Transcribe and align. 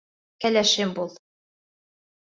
Кәләшем 0.45 0.97
бул! 1.01 1.15